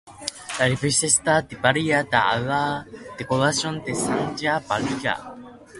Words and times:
La 0.57 0.65
iglesia 0.67 1.05
está 1.07 1.43
dedicada 1.43 2.31
a 2.31 2.39
La 2.39 2.87
Degollación 3.19 3.83
de 3.83 3.93
San 3.93 4.35
Juan 4.35 4.63
Bautista. 4.67 5.35